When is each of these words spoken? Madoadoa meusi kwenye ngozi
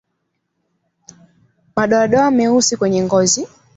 Madoadoa 1.75 2.31
meusi 2.31 2.77
kwenye 2.77 3.03
ngozi 3.03 3.47